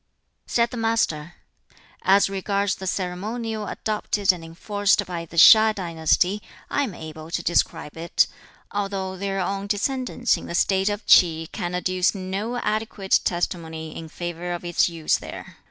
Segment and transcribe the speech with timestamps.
[0.47, 1.35] Said the Master,
[2.01, 7.43] "As regards the ceremonial adopted and enforced by the HiŠ dynasty, I am able to
[7.43, 8.25] describe it,
[8.71, 14.09] although their own descendants in the State of Ki can adduce no adequate testimony in
[14.09, 15.57] favor of its use there.